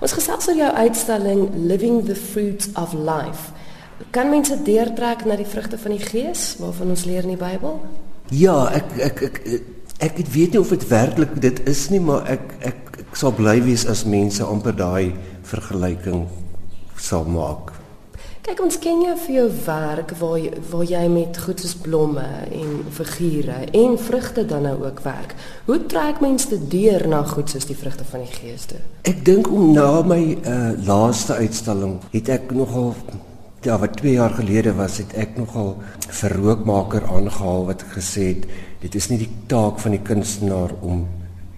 [0.00, 3.50] Ons gesels oor jou uitstalling Living the Fruits of Life.
[4.16, 7.76] Kan mense deurtrek na die vrugte van die Gees waarvan ons leer in die Bybel?
[8.32, 9.66] Ja, ek ek ek ek,
[10.08, 13.58] ek weet nie of dit werklik dit is nie, maar ek ek, ek sal bly
[13.66, 15.12] wees as mense amper daai
[15.50, 16.24] vergelyking
[16.96, 17.69] sal maak.
[18.50, 22.24] Kyk, ons ken jou vir jou werk waar jy, waar jy met goed soos blomme
[22.50, 25.36] en figure en vrugte dan nou ook werk.
[25.68, 28.80] Hoe trek mense dit deur na goed soos die vrugte van die Gees toe?
[29.06, 32.90] Ek dink om na my uh, laaste uitstalling het ek nogal
[33.62, 35.76] ja, wat 2 jaar gelede was, het ek nogal
[36.08, 38.50] vir rookmaker aangehaal wat gesê het
[38.82, 41.06] dit is nie die taak van die kunstenaar om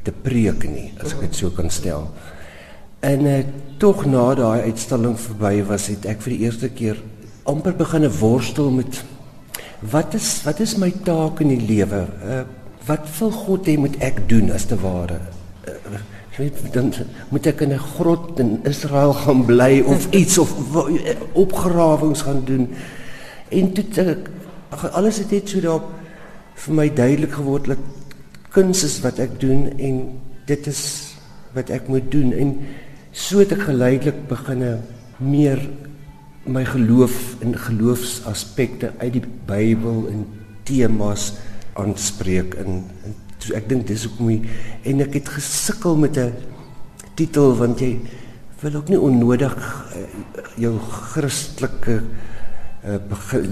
[0.05, 2.11] te preek nie, as ek dit so kan stel.
[3.03, 3.39] En uh,
[3.83, 7.01] tog na daai uitstalling verby was, het ek vir die eerste keer
[7.51, 9.01] amper begine worstel met
[9.91, 12.05] wat is wat is my taak in die lewe?
[12.23, 12.45] Uh,
[12.87, 15.19] wat wil God hê moet ek doen as te ware?
[15.67, 15.99] Uh,
[16.37, 16.93] weet dan
[17.35, 20.55] moet ek in 'n grot in Israel gaan bly of iets of
[21.33, 22.69] opgrawings gaan doen.
[23.51, 24.31] En toe ek
[24.93, 25.83] alles het net so daar
[26.55, 27.83] vir my duidelik geword dat
[28.55, 31.13] kuns is wat ek doen en dit is
[31.53, 32.55] wat ek moet doen en
[33.13, 34.81] so het ek geleidelik beginne
[35.21, 35.61] meer
[36.49, 40.25] my geloof en geloofsaspekte uit die Bybel en
[40.67, 41.33] temas
[41.79, 44.49] aanspreek en, en so ek dink dis hoekom
[44.89, 46.33] en ek het gesukkel met 'n
[47.15, 48.01] titel want jy
[48.63, 49.55] wil ook nie onnodig
[49.97, 50.07] uh,
[50.57, 50.79] jou
[51.13, 52.03] Christelike
[52.87, 52.99] uh,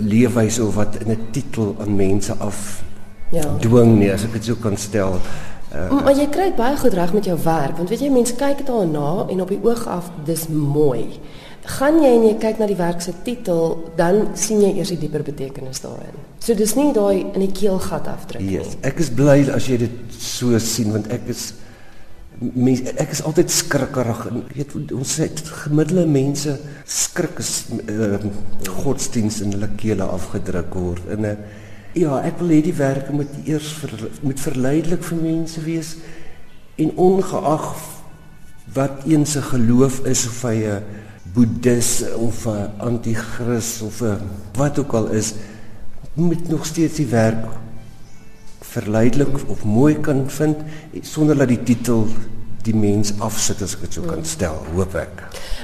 [0.06, 2.82] leefwyse of wat in 'n titel aan mense af
[3.30, 3.46] ja.
[3.62, 5.20] dwing nie as ek dit so kan stel.
[5.70, 8.64] Uh, maar jy kry baie goed reg met jou werk want weet jy mense kyk
[8.66, 11.20] daarna en op die oog af dis mooi.
[11.78, 14.98] Gaan jy en jy kyk na die werk se titel dan sien jy eers die
[15.04, 16.16] dieper betekenis daarin.
[16.42, 18.56] So dis nie daai in die keelgat afdruk nie.
[18.56, 21.52] Yes, ek is bly as jy dit so sien want ek is
[22.40, 25.28] mens ek is altyd skrikkerig en weet ons sê
[25.62, 26.54] gemiddelde mense
[26.88, 27.50] skrik as
[27.84, 28.16] uh,
[28.80, 31.68] godsdiens in hulle kele afgedruk word en 'n uh, eh,
[31.98, 33.90] Ja, ek wil hê die werk moet eers ver,
[34.22, 35.96] moet verleidelik vir mense wees
[36.78, 37.64] en ongeag
[38.76, 40.84] wat een se geloof is of hy 'n
[41.34, 44.22] boeddhis of 'n anti-kris of 'n
[44.54, 45.34] wat ook al is,
[46.14, 47.44] moet nog steeds die werk
[48.60, 50.56] verleidelik of mooi kan vind
[51.02, 52.06] sonder dat die titel
[52.66, 55.22] die mens afsit as ek dit so kan stel, hoop ek.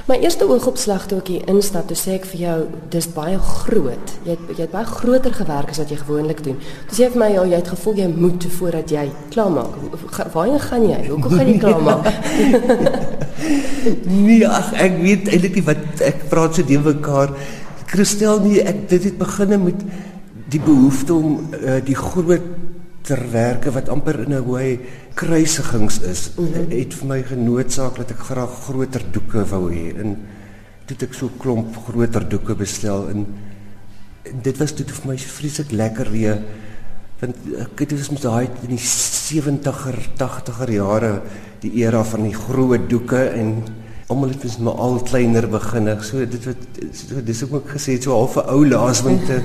[0.09, 2.55] My eerste oogopslag toe ek hier instap, toe sê ek vir jou,
[2.93, 4.13] dis baie groot.
[4.25, 6.57] Jy het jy het baie groter gewerk as wat jy gewoonlik doen.
[6.89, 9.05] Toe sê jy vir my ja, jy het gevoel jy moet voordat jy
[9.35, 9.77] klaar maak.
[10.33, 10.99] Waarheen gaan jy?
[11.11, 12.11] Hoekom gaan jy klaar maak?
[14.09, 17.35] nee, ag ek weet eintlik nie wat ek praat so deur mekaar.
[17.87, 19.85] Christel nie, ek dit het begin met
[20.47, 22.56] die behoefte om uh, die groot
[23.07, 24.79] terwerke wat amper in 'n hoe
[25.13, 26.71] kruisigings is mm -hmm.
[26.71, 30.17] het vir my genootsaak dat ek graag groter doeke wou hê en
[30.85, 33.25] toe ek so klomp groter doeke bestel en,
[34.23, 36.37] en dit was toe vir my vreeslik lekker weer
[37.19, 41.21] want ek het dus met daai in die 70er 80er jare
[41.61, 43.63] die era van die groot doeke en
[44.07, 45.97] almal het mens maar al kleiner beginne.
[46.01, 49.41] So dit wat so dis ook ek gesê so half 'n ou laas want uh,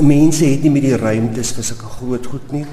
[0.00, 2.64] mense het nie met die ruimtes vir sulke groot goed nie.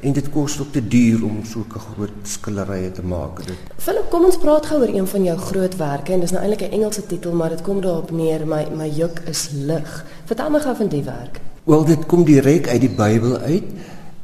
[0.00, 3.46] En dit kos ook te duur om sulke groot skilderye te maak.
[3.46, 3.56] Dit.
[3.78, 6.74] Philip, kom ons praat gou oor een van jou grootwerke en dis nou eintlik 'n
[6.80, 10.04] Engelse titel, maar dit kom daarop neer my my juk is lig.
[10.24, 11.40] Vertel my gou van die werk.
[11.64, 13.64] Wel, dit kom direk uit die Bybel uit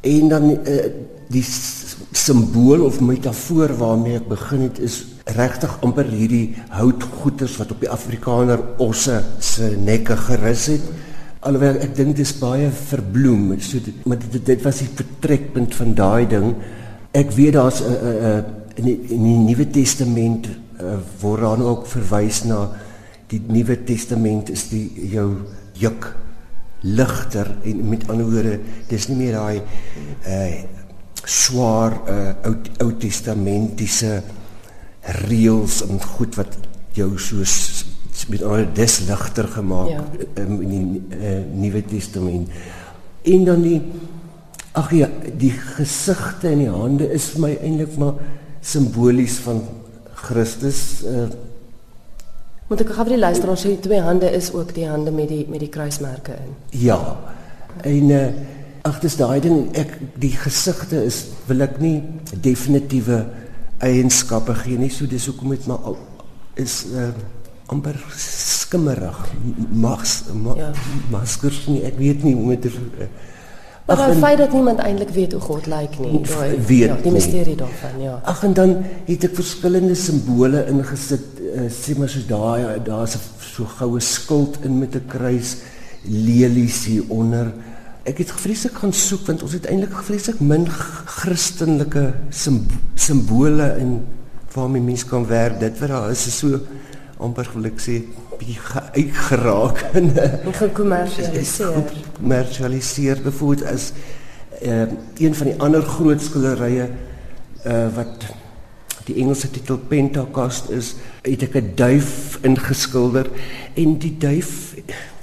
[0.01, 0.85] en dan uh,
[1.29, 1.45] die
[2.13, 5.05] simbool of metafoor waarmee ek begin het is
[5.37, 10.87] regtig amper hierdie houtgoeters wat op die Afrikaner osse se nekke gerus het.
[11.41, 15.75] Alhoewel ek dink dit is baie verbloem, so dit, maar dit, dit was die vertrekpunt
[15.75, 16.55] van daai ding.
[17.17, 18.45] Ek weet daar's 'n 'n
[18.77, 22.71] in die, die Nuwe Testament uh, word dan ook verwys na
[23.31, 25.29] die Nuwe Testament is die jou
[25.81, 26.11] juk
[26.83, 28.59] ligter en met ander woorde
[28.89, 29.61] dis nie meer daai
[30.27, 30.79] uh
[31.31, 34.23] swaar uh, ou ou testamentiese
[35.25, 36.57] reëls en goed wat
[36.97, 37.87] jou soos
[38.31, 40.05] met al des ligter gemaak ja.
[40.43, 42.51] um, in die uh, Nuwe Testament.
[43.23, 43.81] En dan die
[44.79, 45.09] ag ja,
[45.41, 48.21] die gesigte en die hande is vir my eintlik maar
[48.61, 49.63] simbolies van
[50.27, 50.83] Christus.
[51.09, 51.27] Uh,
[52.71, 55.43] Moet ek gou vir die luisteraars sê twee hande is ook die hande met die
[55.51, 56.55] met die kruismerke in.
[56.85, 57.01] Ja.
[57.83, 58.25] En uh,
[58.87, 61.99] ag dis daai ding ek die gesigte is wil ek nie
[62.31, 63.25] definitiewe
[63.81, 64.91] eienskappe gee nie.
[64.93, 65.99] So dis hoekom dit maar al
[66.61, 67.11] is uh,
[67.73, 69.19] amper skimmerig.
[69.73, 70.71] Mas ma, ja.
[71.11, 71.83] maskers nie.
[71.89, 73.11] Ek weet nie hoe dit uh,
[73.91, 76.97] Maar Ach, die feit dat niemand eintlik weet hoe God lyk nie, daai weet ja,
[77.03, 78.21] die misterie daarvan, ja.
[78.23, 78.75] Ag en dan
[79.09, 84.61] het ek verskillende simbole ingesit, uh, sê maar so daai daar's 'n so goue skild
[84.63, 85.57] in met 'n kruis,
[86.07, 87.51] lelies hier onder.
[88.09, 93.99] Ek het vreeslik gaan soek want ons het eintlik vreeslik min Christelike simbole in
[94.55, 95.61] waarmee mense kan werk.
[95.61, 96.61] Dit wat daar is is so
[97.21, 97.97] amper gelukkig sê
[98.41, 98.57] bietjie
[98.97, 100.09] uitgeraak en
[100.57, 101.77] gekommersialiseer.
[101.77, 103.93] Gekommersialiseer byvoorbeeld as
[104.63, 104.87] uh,
[105.21, 108.31] een van die ander groot skilderye uh, wat
[109.05, 110.95] die Engelse titel Pentacast is,
[111.27, 113.29] het ek 'n duif ingeskilder
[113.75, 114.77] en die duif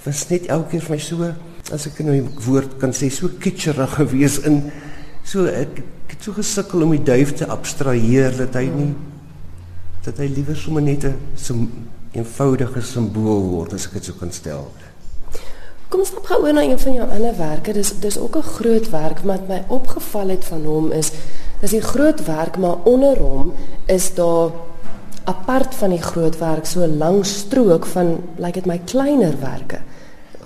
[0.06, 1.34] was net elke keer vir my so
[1.72, 4.72] as ek nou 'n woord kan sê so kitscherig gewees in
[5.24, 8.94] so ek, ek het so gesukkel om die duif te abstraheer dat hy nie
[10.06, 11.16] dat hy liewer sommer net 'n
[12.14, 14.72] eenvoudige simbool word as ek dit so kan stel.
[15.90, 17.74] Kom ons gou oor na een van jou ander werke.
[17.74, 21.12] Dis dis ook 'n groot werk wat my opgeval het van hom is
[21.62, 23.54] dis 'n groot werk maar onder hom
[23.86, 24.52] is daar
[25.24, 29.40] apart van die groot werk so 'n lang strook van lyk like dit my kleiner
[29.40, 29.80] werke.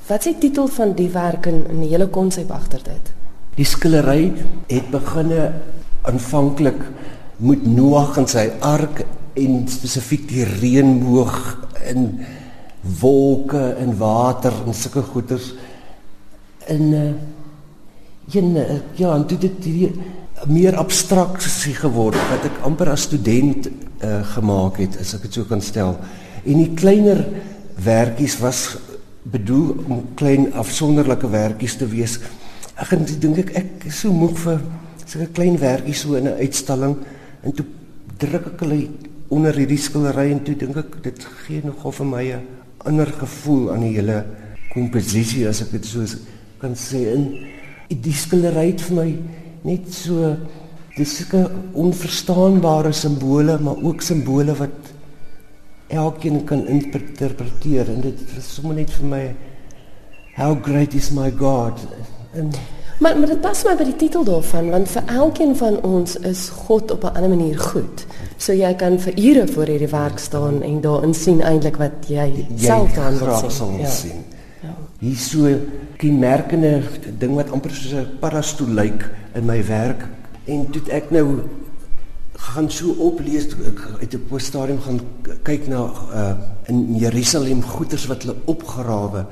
[0.08, 3.12] Wat is die titel van die werk en, die hele konsep agter dit?
[3.58, 4.32] Die skillery
[4.72, 5.52] het beginne
[6.08, 6.80] aanvanklik
[7.42, 9.04] met Noag en sy ark
[9.40, 11.38] en spesifiek die reënboog
[11.92, 12.08] in
[13.02, 15.52] wolke en water en sulke goeters
[16.72, 17.04] in uh,
[18.34, 19.92] een uh, ja en dit het die
[20.50, 25.50] meer abstraksie geword wat ek amper as student uh, gemaak het as ek dit so
[25.50, 25.96] kan stel
[26.42, 27.22] en die kleiner
[27.86, 28.64] werkies was
[29.24, 32.18] bedoel om klein afsonderlike werkies te wees.
[32.82, 34.62] Ek dink ek ek is so moeg vir
[35.06, 36.96] sulke klein werkies so in 'n uitstalling.
[37.44, 37.66] En toe
[38.18, 38.90] druk ek hulle
[39.30, 42.48] onder hierdie skildery en toe dink ek dit gee nogal vir my 'n
[42.86, 44.26] ander gevoel aan die hele
[44.74, 46.06] komposisie as ek dit so
[46.60, 47.14] kan sê.
[47.14, 49.18] In die skildery het vir my
[49.64, 50.36] net so
[50.98, 54.94] dis sulke onverstaanbare simbole maar ook simbole wat
[55.92, 59.24] elkeen kan interpreteer en dit is sommer net vir my
[60.36, 61.80] how great is my god
[62.34, 62.54] en
[63.02, 66.50] Maar maar dit pas maar by die titel daarvan want vir elkeen van ons is
[66.68, 68.06] God op 'n ander manier goed.
[68.38, 72.46] So jy kan vir ure voor hierdie werk staan en daarin sien eintlik wat jy,
[72.56, 73.80] jy self dan wil sien.
[73.80, 73.90] Ja.
[73.90, 74.24] sien.
[74.62, 74.76] Ja.
[75.00, 76.82] Hier so 'n merkende
[77.18, 80.08] ding wat amper soos 'n parastool lyk in my werk
[80.46, 81.40] en toe ek nou
[82.34, 85.02] gaan so oplees ek uit 'n poststadium gaan
[85.44, 86.36] kyk na uh,
[86.68, 89.26] in Jerusalem goeders wat hulle opgrawe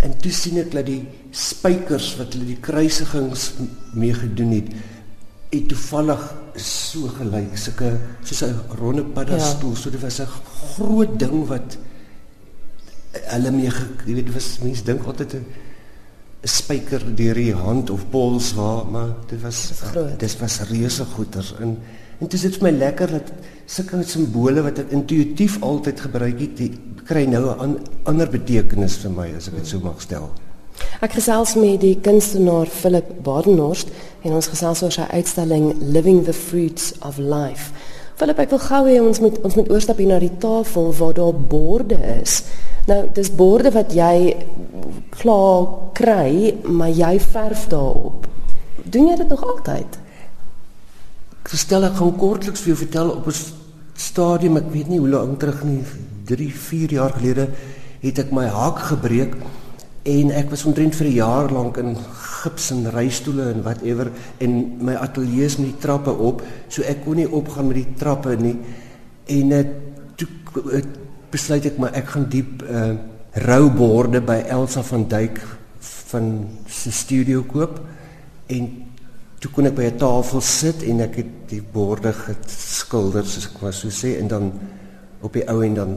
[0.00, 1.02] En toe sien ek dat die
[1.36, 3.50] spykers wat hulle die kruisigings
[3.92, 4.70] mee gedoen het,
[5.50, 6.22] het toevallig
[6.60, 7.90] so gelyk, sulke
[8.24, 9.80] soos 'n ronde paddastoel, ja.
[9.80, 11.76] so dit was 'n groot ding wat
[13.12, 13.70] hulle mee,
[14.06, 15.44] jy weet, was mense dink altyd 'n
[16.44, 19.72] spyker deur die hand of pols waar, maar dit was
[20.18, 21.78] dit was reuse goeters in
[22.20, 23.32] En dit is vir my lekker dat
[23.70, 26.60] sulke simbole wat ek intuïtief altyd gebruik het,
[27.08, 30.28] kry nou 'n an, ander betekenis vir my as ek dit so mag stel.
[31.00, 33.88] Ek gesels met die kunstenaar Philip Badenhorst
[34.22, 37.72] en ons gesels oor sy uitstalling Living the Fruits of Life.
[38.16, 41.14] Philip, ek wil gou hê ons moet ons moet oorstap hier na die tafel waar
[41.16, 42.42] daar borde is.
[42.86, 44.36] Nou, dis borde wat jy
[45.22, 48.28] klaar kry, maar jy verf daarop.
[48.84, 49.99] Doen jy dit nog altyd?
[51.50, 53.34] Verstel ek gaan kortliks vir jou vertel op 'n
[53.98, 55.82] stadium, ek weet nie hoe lank terug nie,
[56.24, 57.48] 3, 4 jaar gelede
[58.00, 59.34] het ek my haak gebreek
[60.04, 61.96] en ek was omtrent vir 'n jaar lank in
[62.42, 67.04] gips en reistoele en whatever en my ateljee is met die trappe op, so ek
[67.04, 68.56] kon nie opgaan met die trappe nie.
[69.26, 69.66] En dit
[70.16, 70.28] toe
[71.30, 72.94] besluit ek maar ek gaan diep uh
[73.32, 75.40] rouborde by Elsa van Duyk
[75.80, 77.80] van sy studio koop
[78.46, 78.89] en
[79.40, 83.62] toe kon ek by 'n tafel sit en ek het die borde geskilder soos ek
[83.62, 84.52] was so sê en dan
[85.22, 85.96] op die ou en dan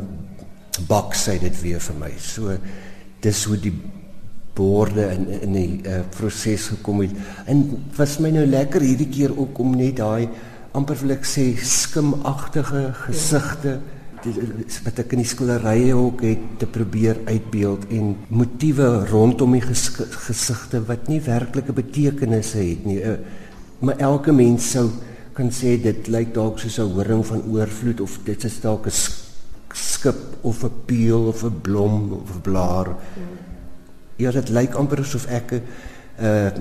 [0.88, 2.12] bak sy dit weer vir my.
[2.18, 2.58] So
[3.22, 3.74] dis hoe die
[4.56, 7.12] borde in in die uh, proses gekom het.
[7.46, 10.30] En was my nou lekker hierdie keer ook om net daai
[10.74, 16.68] amper wil ek sê skimagtige gesigte ja wat ek in die skilderye ook het te
[16.68, 19.90] probeer uitbeeld en motiewe rondom die ges
[20.28, 23.00] gesigte wat nie werklike betekenisse het nie.
[23.04, 23.18] Uh,
[23.84, 24.88] maar elke mens sou
[25.34, 28.96] kan sê dit lyk dalk soos 'n horing van oorvloed of dit is dalk 'n
[29.74, 32.96] skip of 'n peel of 'n blom of 'n blaar.
[34.16, 35.62] Ja, dit lyk amper asof ek 'n
[36.22, 36.52] uh,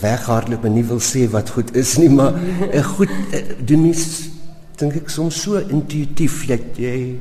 [0.00, 2.32] weghardloop en nie wil sê wat goed is nie, maar
[2.72, 4.31] 'n goed uh, doen mens
[4.80, 7.18] dink ek soms so intuïtief dat jy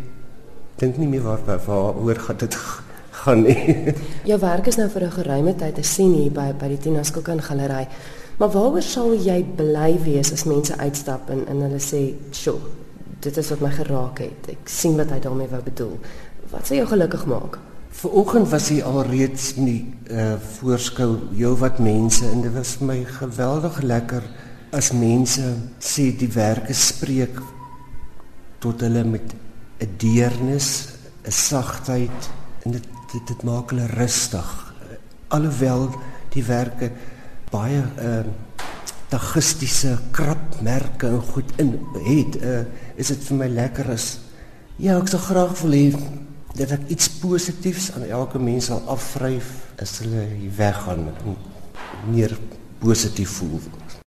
[0.81, 2.57] dink nie meer waar waar oor gaan dit
[3.21, 3.93] gaan nie.
[4.29, 7.03] Jou werk is nou vir 'n geruime tyd te sien hier by by die Tina
[7.03, 7.87] Skokan Galery.
[8.37, 12.59] Maar waaroor sal jy bly wees as mense uitstap en en hulle sê, "Sjoe,
[13.19, 14.49] dit is wat my geraak het.
[14.49, 15.99] Ek sien wat hy daarmee wou bedoel."
[16.51, 17.59] Wat sal jou gelukkig maak?
[17.91, 23.03] Vanoggend was hy alreeds in die uh, voorskou heelwat mense en dit was vir my
[23.03, 24.23] geweldig lekker
[24.71, 25.43] as mense
[25.79, 27.39] sê die werke spreek
[28.63, 29.33] tot hulle met
[29.81, 30.87] 'n deernis,
[31.25, 32.29] 'n sagtheid
[32.65, 34.49] en dit dit, dit maak hulle rustig.
[35.27, 35.89] Alhoewel
[36.31, 36.91] die werke
[37.51, 38.39] baie ehm uh,
[39.11, 41.73] dagistiese krapmerke en goed in
[42.05, 42.61] het, uh,
[42.95, 44.05] is dit vir my lekker as
[44.79, 45.89] ja, ek sou graag wil hê
[46.55, 49.49] dat ek iets positiefs aan elke mens sal afvryf
[49.83, 51.35] as hulle hier weggaan en
[52.07, 52.37] meer
[52.79, 53.59] positief voel.